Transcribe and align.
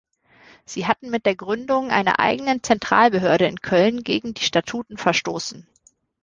Sie 0.65 0.87
hätten 0.87 1.11
mit 1.11 1.27
der 1.27 1.35
Gründung 1.35 1.91
einer 1.91 2.17
eigenen 2.19 2.63
Zentralbehörde 2.63 3.45
in 3.45 3.61
Köln 3.61 4.01
gegen 4.01 4.33
die 4.33 4.41
Statuten 4.43 4.97
verstoßen. 4.97 5.67